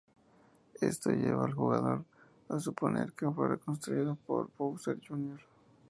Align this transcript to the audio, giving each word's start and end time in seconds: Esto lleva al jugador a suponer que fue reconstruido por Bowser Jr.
Esto 0.81 1.11
lleva 1.11 1.45
al 1.45 1.53
jugador 1.53 2.05
a 2.49 2.59
suponer 2.59 3.13
que 3.13 3.29
fue 3.29 3.49
reconstruido 3.49 4.15
por 4.25 4.49
Bowser 4.57 4.99
Jr. 5.07 5.39